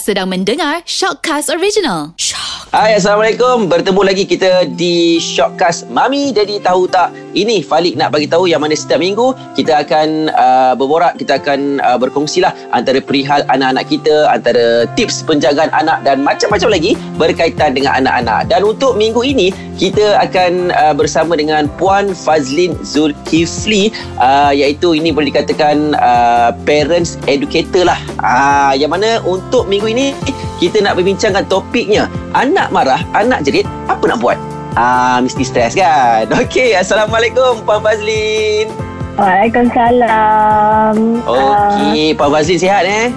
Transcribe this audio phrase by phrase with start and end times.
[0.00, 2.16] Sedang mendengar Shockcast Original.
[2.16, 2.72] Shock.
[2.72, 3.68] Hai Assalamualaikum.
[3.68, 5.92] Bertemu lagi kita di Shockcast.
[5.92, 7.12] Mami Daddy Tahu Tak?
[7.36, 11.84] Ini Falik nak bagi tahu yang mana setiap minggu Kita akan uh, berborak Kita akan
[11.84, 17.76] uh, berkongsi lah Antara perihal anak-anak kita Antara tips penjagaan anak Dan macam-macam lagi Berkaitan
[17.76, 18.48] dengan anak-anak.
[18.48, 25.12] Dan untuk minggu ini Kita akan uh, bersama dengan Puan Fazlin Zulkifli uh, Iaitu ini
[25.12, 28.00] boleh dikatakan uh, Parents Educator lah.
[28.20, 30.14] Uh, Yang mana untuk minggu ini
[30.62, 34.38] Kita nak berbincangkan topiknya Anak marah, anak jerit, apa nak buat?
[34.72, 36.24] Ah, mesti stres kan?
[36.40, 38.72] Okey, Assalamualaikum Puan Fazlin.
[39.20, 40.96] Waalaikumsalam.
[41.28, 43.12] Okey, uh, Puan Fazlin sihat eh?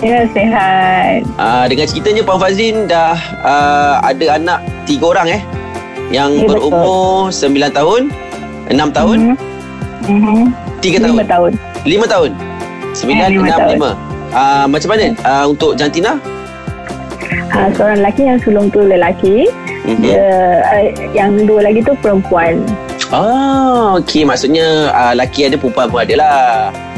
[0.00, 1.28] Ya, sihat.
[1.36, 5.42] Ah, dengan ceritanya Puan Fazlin dah uh, ada anak tiga orang eh?
[6.08, 8.02] Yang ya, berumur sembilan tahun,
[8.72, 9.36] enam tahun,
[10.06, 10.42] mm-hmm.
[10.80, 11.12] tiga tahun.
[11.12, 11.52] Lima tahun.
[11.84, 12.30] Lima tahun.
[12.96, 13.90] Sembilan, ya, enam, lima.
[14.34, 16.18] Uh, macam mana uh, untuk jantina?
[17.52, 19.46] Ha, seorang lelaki yang sulung tu lelaki.
[19.86, 20.02] Mm-hmm.
[20.02, 20.26] Dia,
[20.66, 22.60] uh, yang dua lagi tu perempuan.
[23.14, 24.26] Ah, okey.
[24.26, 26.42] Maksudnya uh, lelaki ada, perempuan pun ada lah.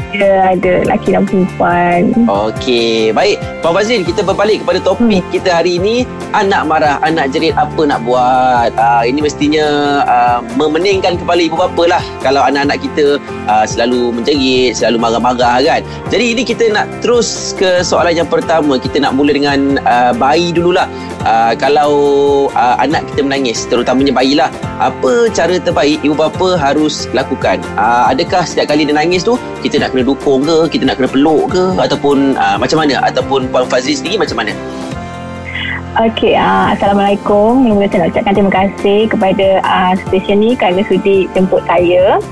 [0.09, 2.17] Ya, ada lelaki dan perempuan.
[2.25, 3.13] Okey.
[3.13, 3.37] Baik.
[3.61, 5.29] Puan Fazil, kita berbalik kepada topik hmm.
[5.29, 6.01] kita hari ini.
[6.33, 8.73] Anak marah, anak jerit, apa nak buat?
[8.73, 9.65] Uh, ini mestinya
[10.09, 12.03] uh, memeningkan kepala ibu bapa lah.
[12.25, 15.85] Kalau anak-anak kita uh, selalu menjerit, selalu marah-marah kan.
[16.09, 18.81] Jadi ini kita nak terus ke soalan yang pertama.
[18.81, 20.89] Kita nak mula dengan uh, bayi dululah.
[21.21, 21.93] Uh, kalau
[22.57, 24.49] uh, anak kita menangis, terutamanya bayi lah.
[24.81, 27.61] Apa cara terbaik ibu bapa harus lakukan?
[27.77, 31.11] Uh, adakah setiap kali dia nangis tu, kita nak kena dukung ke kita nak kena
[31.11, 34.55] peluk ke ataupun uh, macam mana ataupun Puan Fazli sendiri macam mana
[35.99, 37.65] Okey, uh, Assalamualaikum.
[37.65, 42.23] Mula-mula saya nak ucapkan terima kasih kepada uh, stesen ni kerana sudi jemput saya.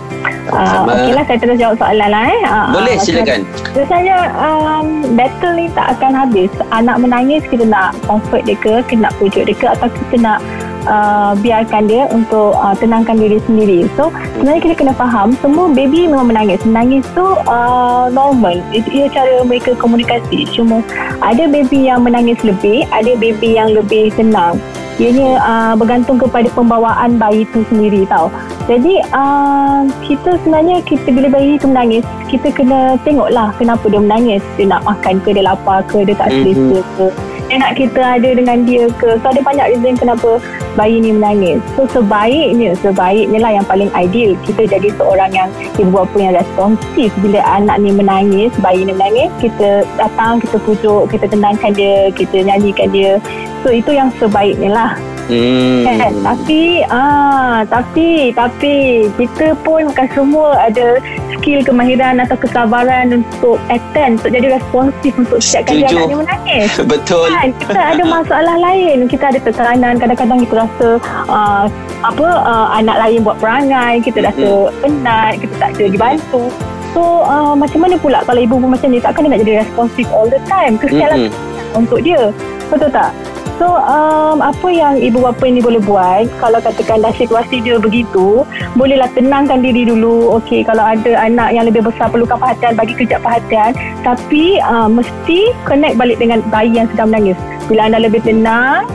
[0.47, 2.31] Uh, Okeylah, saya terus jawab soalan lah.
[2.31, 2.41] Eh.
[2.47, 3.43] Uh, Boleh, silakan.
[3.75, 4.87] Biasanya um,
[5.19, 6.53] battle ni tak akan habis.
[6.71, 10.39] Anak menangis, kita nak comfort dia ke, kita nak pujuk dia ke atau kita nak
[10.87, 13.85] uh, biarkan dia untuk uh, tenangkan diri sendiri.
[13.99, 16.63] So sebenarnya kita kena faham semua baby memang menangis.
[16.63, 18.63] Menangis tu uh, normal.
[18.71, 20.47] Itu ia cara mereka komunikasi.
[20.55, 20.81] Cuma
[21.19, 24.57] ada baby yang menangis lebih, ada baby yang lebih tenang.
[24.97, 28.33] Ianya uh, bergantung kepada pembawaan bayi itu sendiri tau.
[28.65, 32.01] Jadi uh, kita sebenarnya kita bila bayi itu menangis,
[32.33, 34.41] kita kena tengoklah kenapa dia menangis.
[34.57, 36.97] Dia nak makan ke, dia lapar ke, dia tak selesa mm-hmm.
[36.97, 39.15] ke dia nak kita ada dengan dia ke?
[39.23, 40.43] So ada banyak reason kenapa
[40.75, 41.63] bayi ni menangis.
[41.79, 45.49] So sebaiknya sebaiknya lah yang paling ideal kita jadi seorang yang
[45.79, 51.07] ibu bapa yang responsif bila anak ni menangis bayi ni menangis kita datang kita pujuk
[51.07, 53.15] kita tenangkan dia kita nyanyikan dia.
[53.63, 54.91] So itu yang sebaiknya lah
[55.27, 55.83] Hmm.
[55.83, 56.13] Kan?
[56.23, 61.03] Tapi ah tapi tapi kita pun kan semua ada
[61.35, 66.71] skill kemahiran atau kesabaran untuk attend untuk jadi responsif untuk setiap kali anak ni menangis.
[66.91, 67.27] Betul.
[67.27, 67.51] Kan?
[67.59, 69.07] Kita ada masalah lain.
[69.11, 69.99] Kita ada tekanan.
[69.99, 70.87] Kadang-kadang kita rasa
[71.27, 71.65] uh,
[72.07, 74.75] apa uh, anak lain buat perangai, kita rasa hmm.
[74.79, 76.47] penat, kita tak ada dibantu.
[76.95, 80.07] So uh, macam mana pula kalau ibu pun macam ni takkan dia nak jadi responsif
[80.15, 80.79] all the time.
[80.79, 81.79] Kesialan mm-hmm.
[81.79, 82.31] untuk dia.
[82.71, 83.11] Betul tak?
[83.57, 86.29] So um, apa yang ibu bapa ini boleh buat?
[86.37, 88.45] Kalau katakan dah situasi dia begitu
[88.77, 90.37] bolehlah tenangkan diri dulu.
[90.37, 93.73] Okey kalau ada anak yang lebih besar perlukan perhatian bagi kejap perhatian.
[94.05, 97.37] Tapi uh, mesti connect balik dengan bayi yang sedang menangis.
[97.65, 98.85] Bila anda lebih tenang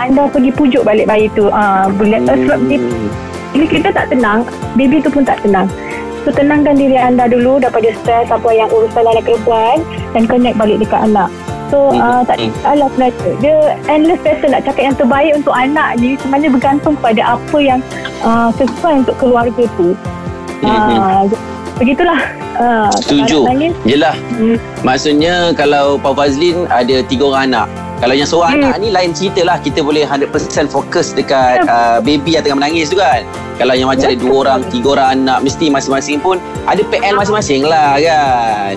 [0.00, 1.52] anda pergi pujuk balik bayi tu.
[1.52, 2.80] Uh, uh, sebab dia,
[3.52, 4.48] bila kita tak tenang
[4.80, 5.68] baby tu pun tak tenang.
[6.24, 9.84] So tenangkan diri anda dulu daripada stres apa yang urusan anak perempuan
[10.16, 11.28] dan connect balik dekat anak.
[11.68, 11.98] So hmm.
[11.98, 13.56] uh, tak salah sebenarnya Dia
[13.90, 16.14] endless person nak cakap yang terbaik untuk anak ni.
[16.20, 17.80] Sebenarnya bergantung pada apa yang
[18.22, 19.98] uh, sesuai untuk keluarga tu.
[20.62, 21.26] Uh,
[21.76, 22.20] Begitulah.
[22.56, 23.44] Uh, Setuju.
[23.84, 24.16] Yelah.
[24.32, 24.56] Hmm.
[24.80, 27.68] Maksudnya kalau Pak Fazlin ada tiga orang anak.
[27.96, 28.64] Kalau yang seorang hmm.
[28.68, 29.60] anak ni lain cerita lah.
[29.60, 30.32] Kita boleh 100%
[30.72, 33.24] fokus dekat uh, baby yang tengah menangis tu kan.
[33.56, 36.36] Kalau yang macam ada dua orang, tiga orang anak Mesti masing-masing pun
[36.68, 38.76] ada PL masing-masing lah kan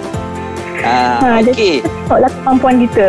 [0.83, 1.83] Ah, ha, okey.
[1.83, 3.07] Tengoklah kemampuan kita.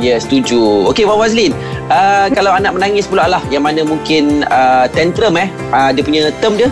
[0.00, 0.90] Ya, yeah, setuju.
[0.90, 1.52] Okey, Puan Wazlin.
[1.92, 5.46] Uh, kalau anak menangis pula lah, yang mana mungkin uh, tantrum eh.
[5.70, 6.68] Uh, dia punya term dia,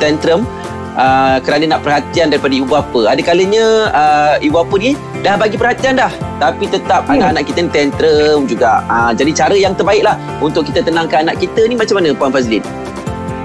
[0.00, 0.46] tantrum.
[0.92, 3.08] Uh, kerana nak perhatian daripada ibu bapa.
[3.08, 3.64] Ada kalanya
[3.96, 4.92] uh, ibu bapa ni
[5.24, 6.12] dah bagi perhatian dah.
[6.36, 7.16] Tapi tetap hmm.
[7.16, 8.84] anak-anak kita ni tantrum juga.
[8.88, 12.28] Uh, jadi cara yang terbaik lah untuk kita tenangkan anak kita ni macam mana Puan
[12.28, 12.60] Fazlin?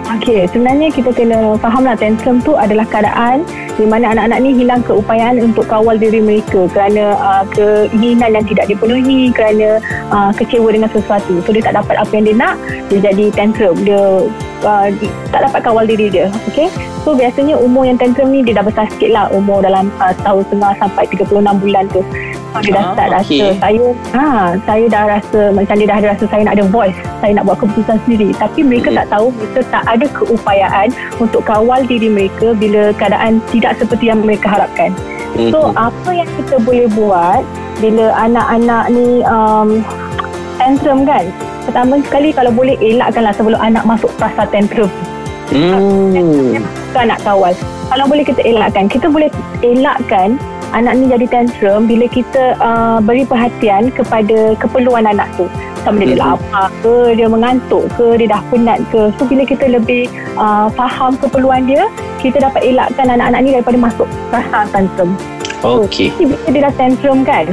[0.08, 3.44] Okey, sebenarnya kita kena fahamlah tantrum tu adalah keadaan
[3.76, 8.72] di mana anak-anak ni hilang keupayaan untuk kawal diri mereka kerana uh, keinginan yang tidak
[8.72, 11.44] dipenuhi, kerana uh, kecewa dengan sesuatu.
[11.44, 12.56] So dia tak dapat apa yang dia nak,
[12.88, 13.76] dia jadi tantrum.
[13.84, 14.32] Dia
[14.64, 14.88] uh,
[15.30, 16.72] tak dapat kawal diri dia okay
[17.04, 20.42] so biasanya umur yang tantrum ni dia dah besar sikit lah umur dalam uh, tahun
[20.48, 22.02] setengah sampai 36 bulan tu
[22.58, 24.26] dia dah Ah, start rasa saya ha,
[24.66, 27.98] saya dah rasa macam dia dah rasa saya nak ada voice saya nak buat keputusan
[28.04, 28.98] sendiri tapi mereka Mhm.
[28.98, 34.22] tak tahu mereka tak ada keupayaan untuk kawal diri mereka bila keadaan tidak seperti yang
[34.22, 34.92] mereka harapkan
[35.54, 35.78] So Mhm.
[35.78, 37.42] apa yang kita boleh buat
[37.78, 39.86] bila anak-anak ni um,
[40.58, 41.30] tantrum kan
[41.68, 44.90] Pertama sekali kalau boleh elakkanlah sebelum anak masuk fasa tantrum
[45.48, 46.52] Hmm.
[46.52, 47.56] Kita nak kawal
[47.88, 50.36] Kalau boleh kita elakkan Kita boleh elakkan
[50.76, 55.48] anak ni jadi tantrum bila kita uh, beri perhatian kepada keperluan anak tu
[55.86, 56.20] sama dia Mhm.
[56.20, 61.16] lapar ke dia mengantuk ke dia dah penat ke so bila kita lebih uh, faham
[61.16, 61.88] keperluan dia
[62.20, 65.16] kita dapat elakkan anak-anak ni daripada masuk rasa tantrum
[65.66, 66.14] Okey.
[66.14, 67.50] Jadi bila dia dah tantrum kan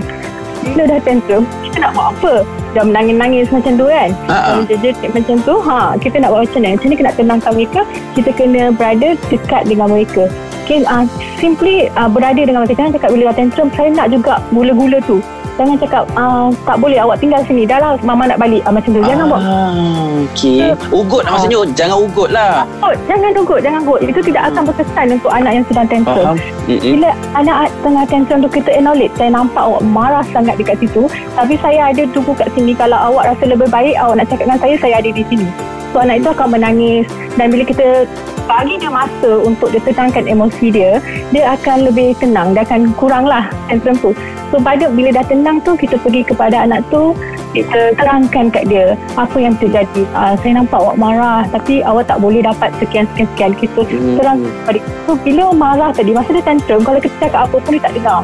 [0.60, 2.34] Bila dah tantrum Kita nak buat apa
[2.75, 4.11] Dah menangis-nangis macam tu kan?
[4.59, 6.75] Menjerit macam tu ha, Kita nak buat macam mana?
[6.75, 7.81] Macam mana kita nak tenangkan mereka?
[8.19, 10.26] Kita kena berada dekat dengan mereka.
[10.65, 11.05] Okay, uh,
[11.38, 12.82] simply uh, berada dengan mereka.
[12.82, 15.23] Jangan cakap bila tantrum Saya nak juga gula-gula tu
[15.55, 17.62] Jangan cakap uh, Tak boleh awak tinggal sini.
[17.62, 18.62] Dah lah mama nak balik.
[18.67, 19.01] Uh, Macam tu.
[19.03, 19.43] Jangan buat.
[19.43, 20.75] Ah, Okey.
[20.91, 21.59] Ugut lah maksudnya.
[21.79, 22.67] Jangan ugut lah.
[22.83, 24.01] kot Jangan ugut Jangan ugut.
[24.03, 26.37] Itu tidak akan berkesan Untuk anak yang sedang tantrum Faham?
[26.67, 26.93] Mm-mm.
[26.99, 27.56] Bila anak
[27.87, 31.06] tengah tantrum tu kita acknowledge Saya nampak awak marah sangat dekat situ.
[31.39, 32.75] Tapi saya ada tunggu kat sini.
[32.75, 35.47] Kalau awak rasa lebih baik Awak nak cakap dengan saya Saya ada di sini.
[35.95, 37.06] So anak itu akan menangis.
[37.39, 38.11] Dan bila kita
[38.44, 41.00] bagi dia masa Untuk dia tenangkan emosi dia
[41.32, 44.11] Dia akan lebih tenang Dia akan kurang lah tantrum tu
[44.52, 47.17] So pada bila dah tenang tu Kita pergi kepada anak tu
[47.55, 50.02] kita terangkan kat dia apa yang terjadi.
[50.11, 53.55] Uh, saya nampak awak marah tapi awak tak boleh dapat sekian-sekian-sekian.
[53.55, 54.19] Kita Hmm.
[54.19, 54.91] terang kepada dia.
[55.06, 58.20] So bila marah tadi, masa dia tantrum, kalau kita cakap apa pun dia tak dengar.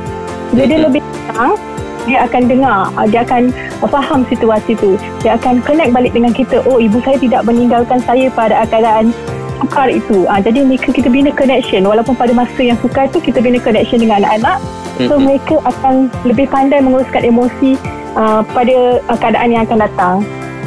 [0.51, 1.55] Bila dia lebih tenang,
[2.11, 3.43] dia akan dengar, uh, dia akan
[3.87, 4.99] faham situasi tu.
[5.23, 6.67] Dia akan connect balik dengan kita.
[6.67, 9.15] Oh, ibu saya tidak meninggalkan saya pada keadaan
[9.61, 10.25] sukar itu.
[10.27, 14.01] Uh, jadi mereka kita bina connection walaupun pada masa yang sukar tu kita bina connection
[14.01, 14.59] dengan anak-anak.
[15.01, 15.29] So Mm-mm.
[15.29, 17.77] mereka akan lebih pandai menguruskan emosi
[18.17, 20.17] uh, pada uh, keadaan yang akan datang.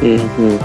[0.01, 0.57] Hmm.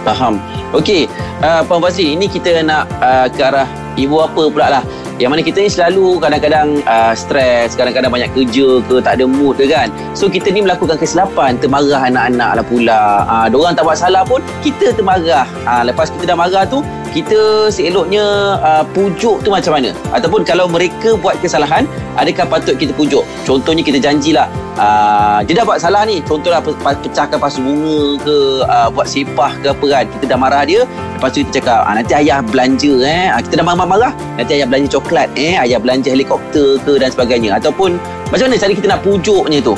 [0.00, 0.40] Faham.
[0.72, 1.04] Okey,
[1.44, 3.68] uh, Puan Fazli, ini kita nak uh, ke arah
[4.00, 4.84] ibu apa pula lah.
[5.20, 9.60] Yang mana kita ni selalu kadang-kadang uh, stres, kadang-kadang banyak kerja ke, tak ada mood
[9.60, 9.92] ke kan.
[10.16, 13.28] So kita ni melakukan kesilapan, termarah anak-anak lah pula.
[13.28, 15.44] Uh, diorang tak buat salah pun, kita termarah.
[15.68, 16.80] Uh, lepas kita dah marah tu,
[17.10, 19.90] kita seeloknya uh, pujuk tu macam mana?
[20.14, 21.84] Ataupun kalau mereka buat kesalahan,
[22.14, 23.26] adakah patut kita pujuk?
[23.42, 24.46] Contohnya kita janjilah,
[24.78, 26.22] uh, dia dah buat salah ni.
[26.22, 30.04] Contohlah pe- pe- pecahkan pasu bunga ke, uh, buat sepah ke apa kan.
[30.18, 30.86] Kita dah marah dia,
[31.18, 33.26] lepas tu kita cakap, ah, nanti ayah belanja eh.
[33.28, 35.58] Ah, kita dah marah-marah, nanti ayah belanja coklat eh.
[35.58, 37.58] Ayah belanja helikopter ke dan sebagainya.
[37.58, 37.98] Ataupun
[38.30, 39.74] macam mana cara kita nak pujuknya tu?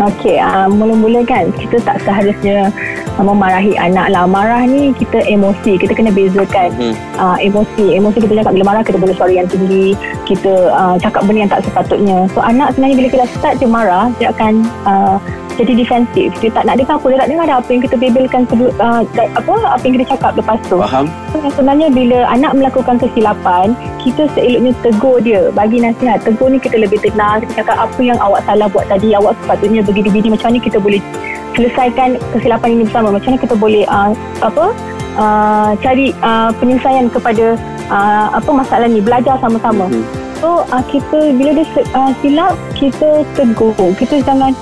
[0.00, 2.72] Okey, uh, mula-mula kan kita tak seharusnya
[3.20, 4.24] memarahi anak lah.
[4.24, 5.76] Marah ni kita emosi.
[5.76, 6.94] Kita kena bezakan Hmm.
[7.20, 7.98] uh, emosi.
[7.98, 9.92] Emosi kita cakap bila marah kita boleh suara yang tinggi.
[10.24, 12.24] Kita uh, cakap benda yang tak sepatutnya.
[12.32, 15.16] So anak sebenarnya bila kita start dia marah, dia akan uh,
[15.60, 16.32] jadi defensif.
[16.40, 17.06] Dia tak nak dengar apa.
[17.12, 19.02] Dia tak dengar dah apa yang kita bebelkan sebelum, uh,
[19.36, 20.80] apa apa yang kita cakap lepas tu.
[20.80, 21.06] Faham?
[21.52, 26.24] Sebenarnya bila anak melakukan kesilapan, kita seeloknya tegur dia, bagi nasihat.
[26.24, 29.84] Tegur ni kita lebih tenang, kita cakap apa yang awak salah buat tadi, awak sepatutnya
[29.84, 31.00] begini-begini, macam mana kita boleh
[31.56, 33.14] selesaikan kesilapan ini bersama.
[33.14, 34.64] Macam mana kita boleh uh, apa
[35.16, 37.56] uh, cari uh, penyelesaian kepada
[37.92, 39.88] uh, apa masalah ni, belajar sama-sama.
[39.88, 40.04] Hmm.
[40.42, 43.74] So uh, kita bila dia uh, silap, kita tegur.
[43.94, 44.56] Kita jangan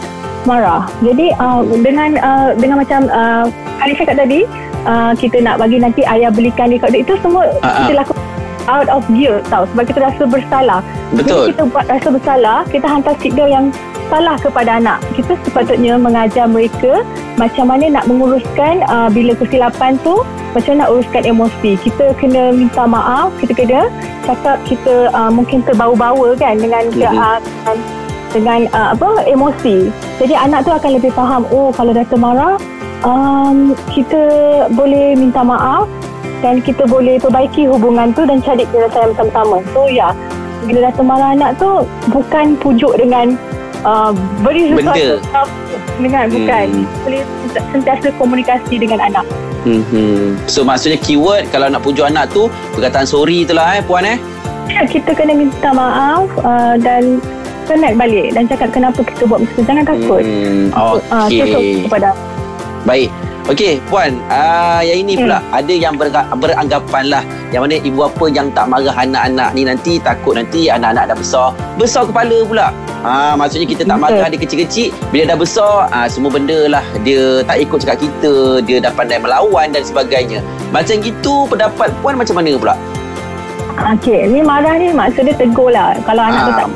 [0.45, 0.89] marah.
[1.05, 3.49] Jadi uh, dengan uh, dengan macam uh,
[3.81, 4.45] Ali cakap tadi,
[4.85, 7.01] uh, kita nak bagi nanti ayah belikan dia kat dia.
[7.01, 7.89] Itu semua ah.
[7.89, 8.25] kita lakukan
[8.69, 10.81] out of guilt tau sebab kita rasa bersalah.
[11.17, 11.51] Betul.
[11.51, 13.67] kita buat rasa bersalah, kita hantar signal yang
[14.11, 14.99] salah kepada anak.
[15.15, 17.07] Kita sepatutnya mengajar mereka
[17.39, 20.21] macam mana nak menguruskan uh, bila kesilapan tu,
[20.53, 21.79] macam nak uruskan emosi.
[21.79, 23.81] Kita kena minta maaf, kita kena
[24.27, 27.01] cakap kita uh, mungkin terbawa-bawa kan dengan Mhm.
[27.01, 27.71] mm-hmm.
[27.71, 27.79] uh,
[28.31, 29.91] dengan uh, apa emosi.
[30.23, 32.55] Jadi anak tu akan lebih faham, oh kalau dah termarah,
[33.03, 34.23] um, kita
[34.71, 35.91] boleh minta maaf
[36.41, 39.67] dan kita boleh perbaiki hubungan tu dan cari penyelesaian bersama-sama.
[39.75, 40.15] So ya,
[40.63, 43.35] bila dah termarah anak tu bukan pujuk dengan
[43.83, 45.21] uh, beri Benda.
[45.21, 46.87] sesuatu dengan bukan Hmm.
[47.05, 47.23] boleh
[47.73, 49.27] sentiasa komunikasi dengan anak.
[49.61, 50.41] Hmm.
[50.49, 54.17] So maksudnya keyword kalau nak pujuk anak tu perkataan sorry tu lah eh puan eh.
[54.71, 57.19] Ya, kita kena minta maaf uh, dan
[57.67, 59.63] connect balik dan cakap kenapa kita buat macam tu.
[59.67, 60.23] Jangan takut.
[60.25, 60.65] Hmm.
[60.73, 61.85] Ah, tutup Okey.
[61.85, 62.09] kepada
[62.89, 63.13] Baik.
[63.49, 68.25] Okey, puan, uh, yang ini pula ada yang berga- beranggapan lah yang mana ibu apa
[68.31, 72.69] yang tak marah anak-anak ni nanti takut nanti anak-anak dah besar, besar kepala pula.
[73.01, 74.13] Ah, maksudnya kita tak Betul.
[74.13, 78.61] marah dia kecil-kecil, bila dah besar, ah, semua benda lah dia tak ikut cakap kita,
[78.63, 80.45] dia dah pandai melawan dan sebagainya.
[80.71, 82.75] Macam gitu pendapat puan macam mana pula?
[83.97, 85.97] Okey, ni marah ni maksud dia tegur lah.
[86.05, 86.69] Kalau anak tu Ah, tak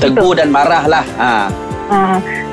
[0.00, 1.04] Tegur dan marah lah.
[1.20, 1.30] Ha.
[1.86, 1.98] Ha,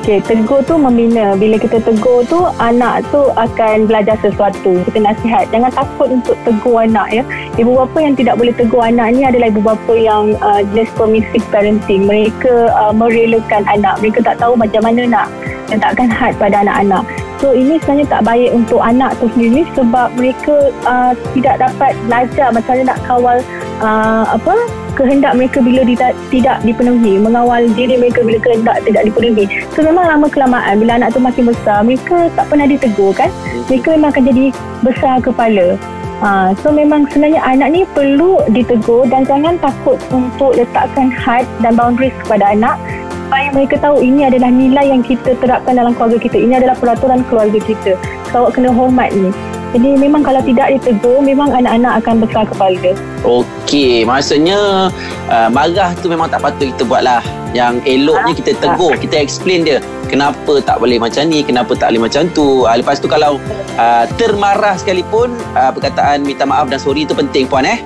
[0.04, 1.32] okay, tegur tu membina.
[1.40, 4.84] Bila kita tegur tu, anak tu akan belajar sesuatu.
[4.84, 5.48] Kita nasihat.
[5.50, 7.24] Jangan takut untuk tegur anak ya.
[7.56, 11.46] Ibu bapa yang tidak boleh tegur anak ni adalah ibu bapa yang uh, jenis permissive
[11.50, 12.04] parenting.
[12.04, 14.04] Mereka uh, merelakan anak.
[14.04, 15.28] Mereka tak tahu macam mana nak
[15.72, 17.08] letakkan had pada anak-anak.
[17.42, 22.56] So ini sebenarnya tak baik untuk anak tu sendiri sebab mereka uh, tidak dapat belajar
[22.56, 23.38] macam mana nak kawal
[23.84, 24.56] uh, apa
[24.94, 30.08] kehendak mereka bila tidak, tidak dipenuhi mengawal diri mereka bila kehendak tidak dipenuhi so memang
[30.08, 33.30] lama kelamaan bila anak tu makin besar mereka tak pernah ditegur kan
[33.68, 34.46] mereka memang akan jadi
[34.82, 35.78] besar kepala
[36.24, 41.76] Ha, so memang sebenarnya anak ni perlu ditegur dan jangan takut untuk letakkan had dan
[41.76, 42.80] boundaries kepada anak
[43.12, 46.40] supaya mereka tahu ini adalah nilai yang kita terapkan dalam keluarga kita.
[46.40, 48.00] Ini adalah peraturan keluarga kita.
[48.32, 49.36] So awak kena hormat ni.
[49.74, 52.94] Jadi memang kalau tidak ditegur, memang anak-anak akan besar kepala.
[53.26, 54.94] Okey, maksudnya
[55.34, 57.26] uh, marah tu memang tak patut kita buat lah.
[57.58, 59.82] Yang eloknya kita tegur, kita explain dia.
[60.14, 62.70] Kenapa tak boleh macam ni, kenapa tak boleh macam tu.
[62.70, 63.42] Uh, lepas tu kalau
[63.82, 67.82] uh, termarah sekalipun, uh, perkataan minta maaf dan sorry tu penting puan eh.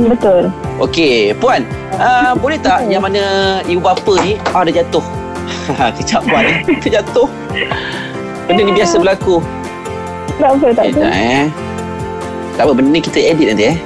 [0.00, 0.48] Betul.
[0.80, 1.68] Okey, puan,
[2.00, 5.04] uh, boleh tak yang mana ibu bapa ni, ah dia jatuh.
[6.00, 7.28] Kejap puan eh, dia jatuh.
[8.48, 9.44] Benda ni biasa berlaku.
[10.42, 10.98] Tak apa, tak apa.
[10.98, 11.46] Sekejap eh.
[12.58, 13.76] Tak apa, benda ni kita edit nanti eh.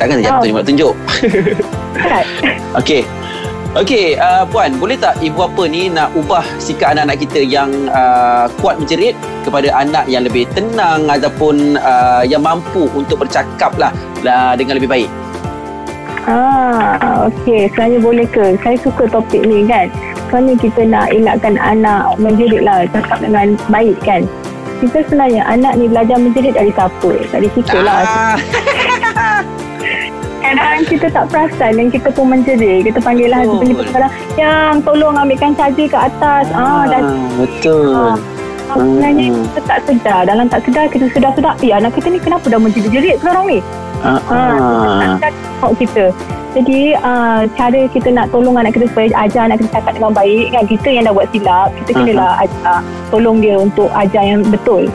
[0.00, 0.64] Takkan jatuh Oh.
[0.64, 0.94] tunjuk.
[2.00, 2.24] Kan?
[2.80, 3.02] Okey.
[3.76, 8.48] Okey, uh, puan, boleh tak ibu bapa ni nak ubah sikap anak-anak kita yang uh,
[8.64, 9.12] kuat menjerit
[9.44, 13.92] kepada anak yang lebih tenang ataupun uh, yang mampu untuk bercakap lah,
[14.24, 15.10] lah dengan lebih baik?
[16.24, 17.68] Ah, okey.
[17.72, 18.56] Sebenarnya boleh ke?
[18.64, 19.92] Saya suka topik ni kan.
[20.28, 22.84] Sebenarnya kita nak elakkan anak menjerit lah.
[22.88, 24.24] Cakap dengan baik kan.
[24.78, 27.10] Kita sebenarnya anak ni belajar menjerit dari siapa?
[27.34, 27.98] Dari kita lah.
[28.06, 29.42] Ah,
[30.38, 32.86] Kadang kita tak perasan dan kita pun menjerit.
[32.86, 33.58] Kita panggil lah Betul.
[33.58, 36.44] husband kita kadang, yang tolong ambilkan caja ke atas.
[36.54, 37.02] Ah, dan
[37.36, 37.90] betul.
[37.90, 38.16] Ah,
[38.76, 40.20] sebenarnya kita tak sedar.
[40.28, 41.54] Dalam tak sedar kita sedar-sedar.
[41.64, 43.58] Eh anak kita ni kenapa dah menjerit-jerit sekarang ni?
[43.98, 44.14] Ha,
[45.18, 46.04] tak tengok kita.
[46.56, 50.46] Jadi uh, cara kita nak tolong anak kita supaya ajar anak kita cakap dengan baik
[50.50, 51.98] kan kita yang dah buat silap kita Aha.
[52.02, 52.78] kenalah ajar
[53.12, 54.88] tolong dia untuk ajar yang betul.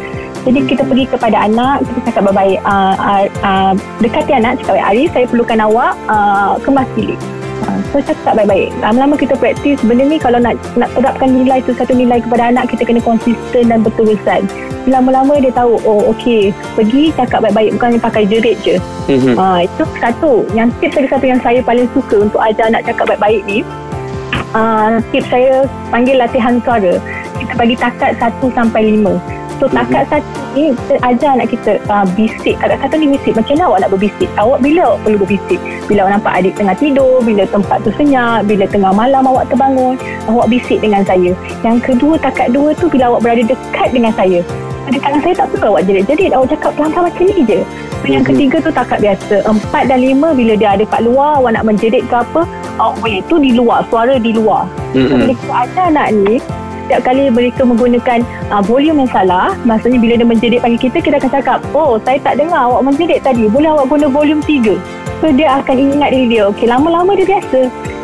[0.43, 4.87] Jadi kita pergi kepada anak kita cakap baik-baik uh, uh, uh, dekati anak cakap baik
[4.91, 7.19] Ari saya perlukan awak uh, kemas bilik.
[7.63, 8.75] Uh, so cakap baik-baik.
[8.83, 12.67] Lama-lama kita praktis benda ni kalau nak nak terapkan nilai tu satu nilai kepada anak
[12.67, 14.43] kita kena konsisten dan berterusan.
[14.83, 18.75] Lama-lama dia tahu oh okey pergi cakap baik-baik bukan pakai jerit je.
[19.07, 19.39] Mhm.
[19.39, 20.43] Ha, itu satu.
[20.51, 23.63] Yang tips lagi satu yang saya paling suka untuk ajar anak cakap baik-baik ni.
[24.51, 26.99] Uh, tips saya panggil latihan suara.
[27.39, 29.42] Kita bagi takat 1 sampai 5.
[29.61, 32.55] So takat satu ni kita ajar anak kita uh, bisik.
[32.59, 33.33] Takat satu ni bisik.
[33.37, 34.29] Macam mana awak nak berbisik?
[34.37, 35.59] Awak bila awak perlu berbisik?
[35.87, 39.95] Bila awak nampak adik tengah tidur, bila tempat tu senyap, bila tengah malam awak terbangun,
[40.29, 41.31] awak bisik dengan saya.
[41.61, 44.39] Yang kedua, takat dua tu bila awak berada dekat dengan saya.
[44.83, 46.31] Dekat dengan saya tak perlu awak jerit-jerit.
[46.35, 47.59] Awak cakap pelan-pelan macam ni je.
[48.03, 48.29] So, yang Mhm.
[48.35, 49.35] ketiga tu takat biasa.
[49.47, 52.43] Empat dan lima bila dia ada kat luar, awak nak menjerit ke apa,
[52.75, 53.23] awak boleh.
[53.31, 54.67] Tu di luar, suara di luar.
[54.91, 55.19] So, Mhm.
[55.23, 56.35] bila kita ajar anak ni,
[56.83, 58.19] setiap kali mereka menggunakan
[58.51, 62.19] uh, volume yang salah, maksudnya bila dia menjerit panggil kita, kita akan cakap, oh saya
[62.19, 64.75] tak dengar awak menjerit tadi, boleh awak guna volume tiga.
[65.23, 67.59] So dia akan ingat diri dia, okey lama-lama dia biasa.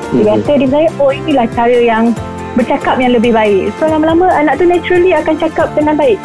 [0.10, 0.26] Dia Mhm.
[0.26, 2.16] biasa dia saya, oh inilah cara yang
[2.58, 3.70] bercakap yang lebih baik.
[3.78, 6.18] So lama-lama anak tu naturally akan cakap dengan baik.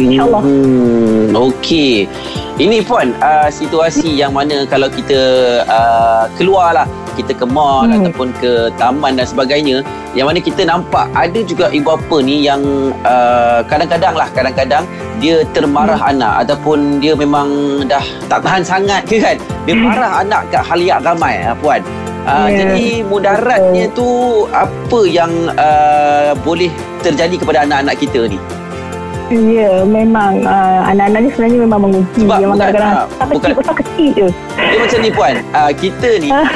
[0.00, 0.42] InsyaAllah.
[0.44, 2.08] Hmm, Okey.
[2.56, 5.20] Ini puan uh, situasi yang mana kalau kita
[5.68, 7.98] uh, keluar lah kita ke mall Hmm.
[8.00, 9.80] ataupun ke taman dan sebagainya
[10.12, 12.62] yang mana kita nampak ada juga ibu bapa ni yang
[13.02, 14.84] uh, kadang-kadang lah kadang-kadang
[15.18, 17.48] dia termarah anak ataupun dia memang
[17.86, 19.86] dah tak tahan sangat ke kan dia Hmm.
[19.86, 21.82] marah anak kat haliak ramai ah, puan
[22.22, 24.06] Uh, Ya, Jadi mudaratnya tu
[24.54, 25.26] apa yang
[25.58, 26.70] uh, boleh
[27.02, 28.38] terjadi kepada anak-anak kita ni?
[29.50, 32.22] Ya, memang uh, anak-anak ni sebenarnya memang menguji.
[32.22, 34.28] Sebab memang bukan, kadang-kadang ah, tak kecil, besar kecil je.
[34.54, 36.46] Dia macam ni puan uh, Kita ni Ah.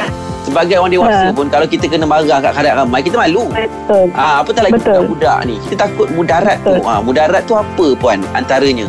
[0.47, 1.35] Sebagai orang dewasa Ah.
[1.35, 4.07] pun Kalau kita kena marah kat khadap ramai Kita malu Betul.
[4.15, 4.95] Ah, apatah lagi Betul.
[5.03, 6.87] budak-budak ni Kita takut mudarat tu Betul.
[6.87, 8.87] ah, Mudarat tu apa puan Antaranya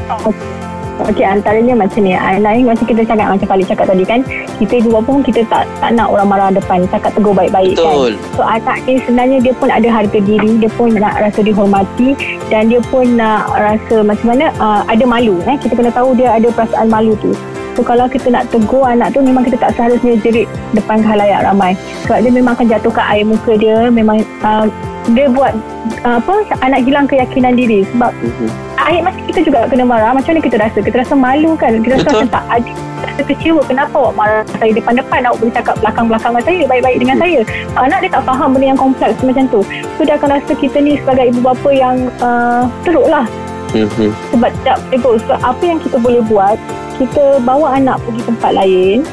[0.98, 2.18] Okey, antaranya macam ni.
[2.18, 4.26] Ah, Lain macam kita cakap, macam Falik cakap tadi kan.
[4.58, 6.90] Kita dua pun kita tak tak nak orang marah depan.
[6.90, 7.86] Cakap tegur baik-baik kan.
[7.86, 12.18] Betul So anak ni sebenarnya dia pun ada harga diri, dia pun nak rasa dihormati
[12.50, 15.54] dan dia pun nak rasa macam mana uh, ada malu eh.
[15.62, 17.30] Kita kena tahu dia ada perasaan malu tu.
[17.78, 21.78] So kalau kita nak tegur anak tu memang kita tak seharusnya jerit depan khalayak ramai.
[22.10, 24.66] Sebab dia memang akan jatuhkan air muka dia, memang uh,
[25.14, 25.54] dia buat
[26.02, 27.86] uh, apa anak hilang keyakinan diri.
[27.94, 28.50] Sebab Mhm.
[28.82, 30.10] akhir masa kita juga kena marah.
[30.10, 30.82] Macam mana kita rasa?
[30.82, 31.78] Kita rasa malu kan?
[31.86, 32.18] Kita rasa Betul.
[32.18, 32.74] macam tak adil.
[32.74, 33.62] Kita rasa kecewa.
[33.70, 35.20] Kenapa awak marah saya depan-depan?
[35.22, 37.40] Awak boleh cakap belakang-belakang dengan saya baik-baik dengan saya.
[37.78, 39.62] Anak dia tak faham benda yang kompleks macam tu.
[39.96, 43.30] So dia akan rasa kita ni sebagai ibu bapa yang uh, teruk lah
[43.76, 44.16] Mhm.
[44.32, 46.56] sebab tak ego so apa yang kita boleh buat
[46.98, 49.06] kita bawa anak pergi tempat lain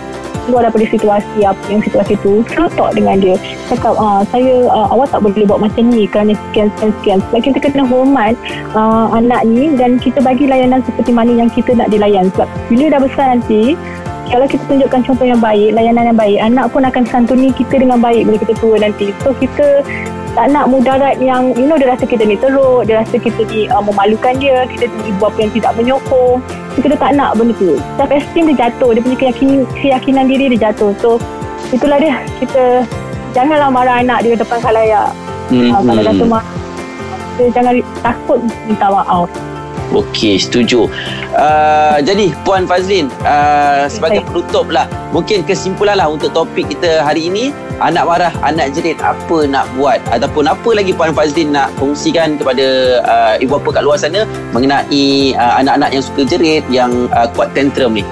[0.45, 2.45] keluar daripada situasi apa yang situasi tu
[2.77, 3.37] talk dengan dia.
[3.73, 7.19] Cakap ah, saya ah, awak tak boleh buat macam ni kerana sekian sekian sekian.
[7.29, 8.37] Sebab kita kena hormat
[8.77, 12.29] ah, anak ni dan kita bagi layanan seperti mana yang kita nak dilayan.
[12.37, 13.73] Sebab bila dah besar nanti
[14.29, 18.01] kalau kita tunjukkan contoh yang baik layanan yang baik anak pun akan santuni kita dengan
[18.01, 19.13] baik bila kita tua nanti.
[19.25, 19.85] So kita
[20.35, 23.71] tak nak mudarat yang you know dia rasa kita ni teruk dia rasa kita ni
[23.71, 26.43] uh, memalukan dia kita ni ibu apa yang tidak menyokong
[26.75, 27.79] so, kita tak nak benda tu.
[27.97, 28.91] Self esteem dia jatuh.
[28.93, 30.91] Dia punya keyakinan, keyakinan diri dia jatuh.
[30.99, 31.23] So
[31.71, 32.21] itulah dia.
[32.43, 32.83] Kita
[33.31, 35.11] janganlah marah anak di depan khalayak.
[35.55, 35.71] Mhm.
[35.71, 36.65] uh, kalau kata marah
[37.35, 38.39] kita jangan takut
[38.71, 39.27] minta maaf
[39.95, 40.91] Okey, setuju.
[41.39, 44.29] Uh, jadi Puan Fazlin, uh, sebagai Baik.
[44.35, 49.47] penutup lah, mungkin kesimpulan lah untuk topik kita hari ini, anak marah, anak jerit, apa
[49.47, 52.67] nak buat ataupun apa lagi Puan Fazlin nak kongsikan kepada
[53.07, 57.55] uh, ibu bapa kat luar sana mengenai uh, anak-anak yang suka jerit, yang uh, kuat
[57.55, 58.03] tantrum ni.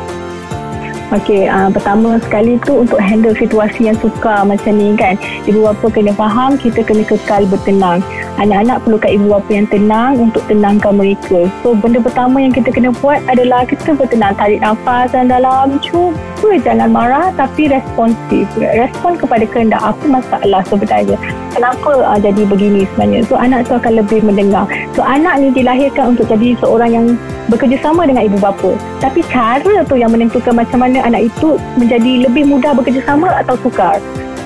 [1.13, 5.19] Okey, uh, pertama sekali tu untuk handle situasi yang sukar macam ni kan.
[5.45, 8.01] Ibu bapa kena faham kita kena kekal bertenang.
[8.41, 11.49] Anak-anak perlukan ibu bapa yang tenang untuk tenangkan mereka.
[11.61, 16.17] So benda pertama yang kita kena buat adalah kita bertenang, tarik nafas dan dalam cuba
[16.61, 18.45] jangan marah tapi responsif.
[18.59, 21.17] Respon kepada kehendak apa masalah sebenarnya.
[21.53, 23.21] Kenapa uh, jadi begini sebenarnya.
[23.29, 24.67] So anak tu akan lebih mendengar.
[24.97, 27.07] So anak ni dilahirkan untuk jadi seorang yang
[27.49, 28.75] bekerjasama dengan ibu bapa.
[28.99, 34.01] Tapi cara tu yang menentukan macam mana anak itu menjadi lebih mudah bekerjasama atau sukar.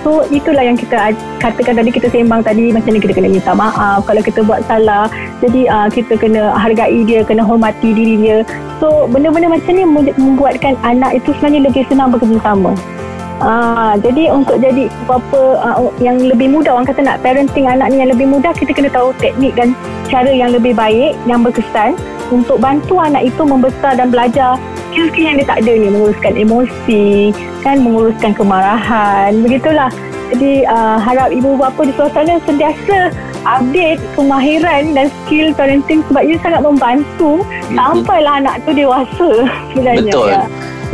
[0.07, 4.07] So itulah yang kita katakan tadi kita sembang tadi macam ni kita kena minta maaf
[4.07, 5.11] kalau kita buat salah.
[5.43, 8.47] Jadi uh, kita kena hargai dia, kena hormati diri dia.
[8.79, 12.71] So benda-benda macam ni mem- membuatkan anak itu sebenarnya lebih senang bekerjasama.
[13.43, 18.01] Ah, jadi untuk jadi bapa uh, yang lebih mudah orang kata nak parenting anak ni
[18.01, 19.77] yang lebih mudah kita kena tahu teknik dan
[20.09, 21.99] cara yang lebih baik yang berkesan
[22.33, 24.57] untuk bantu anak itu membesar dan belajar
[24.97, 27.05] skill-skill yang dia tak ada ni menguruskan emosi
[27.61, 29.93] kan menguruskan kemarahan begitulah
[30.33, 33.13] jadi uh, harap ibu bapa di luar sana sentiasa
[33.45, 37.45] update kemahiran dan skill parenting sebab ia sangat membantu
[37.77, 39.29] sampailah anak tu dewasa
[39.77, 40.29] sebenarnya Betul.
[40.33, 40.43] ya.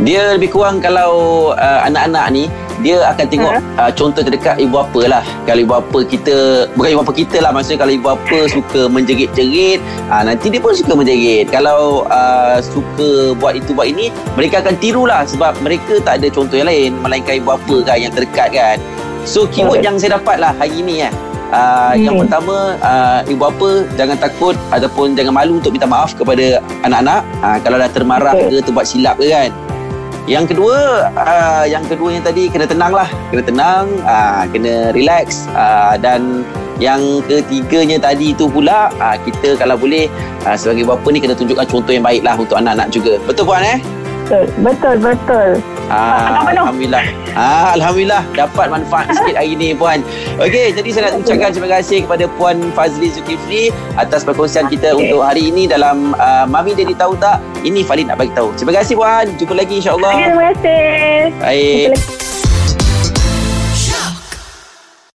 [0.03, 1.13] Dia lebih kurang kalau
[1.55, 2.43] uh, anak-anak ni
[2.81, 5.23] dia akan tengok uh, contoh terdekat ibu bapa lah.
[5.45, 9.79] Kalau ibu bapa kita bukan ibu bapa kita lah maksudnya kalau ibu bapa suka menjerit-jerit,
[10.09, 11.51] uh, nanti dia pun suka menjerit.
[11.53, 16.27] Kalau uh, suka buat itu buat ini, mereka akan tiru lah sebab mereka tak ada
[16.33, 18.77] contoh yang lain melainkan ibu bapa kan yang terdekat kan.
[19.23, 19.87] So keyword Betul.
[19.87, 21.13] yang saya dapat lah hari ni kan.
[21.53, 22.01] Uh, Hmm.
[22.01, 27.21] Yang pertama uh, Ibu bapa Jangan takut Ataupun jangan malu Untuk minta maaf kepada Anak-anak
[27.45, 28.57] uh, Kalau dah termarah Betul.
[28.57, 29.53] ke Terbuat silap ke kan
[30.23, 35.47] yang kedua, uh, yang kedua yang tadi kena tenang lah, kena tenang, uh, kena relax
[35.51, 36.47] uh, dan
[36.79, 40.07] yang ketiganya tadi tu pula uh, kita kalau boleh
[40.47, 43.19] uh, sebagai bapa ni kena tunjukkan contoh yang baik lah untuk anak-anak juga.
[43.27, 43.79] Betul puan eh?
[44.23, 45.49] Betul betul betul
[45.91, 46.47] Ah.
[46.47, 47.03] Alhamdulillah.
[47.35, 49.99] Ah, Alhamdulillah dapat manfaat sikit hari ni puan.
[50.39, 53.67] Okey, jadi saya nak ucapkan terima kasih kepada Puan Fazli Zulkifli
[53.99, 55.11] atas perkongsian kita Okey.
[55.11, 57.43] untuk hari ini dalam uh, Mami Daddy Tahu Tak.
[57.67, 58.55] Ini Falid nak bagi tahu.
[58.55, 59.27] Terima kasih puan.
[59.35, 60.13] Jumpa lagi insya-Allah.
[60.15, 60.83] Terima kasih
[61.43, 61.87] Baik.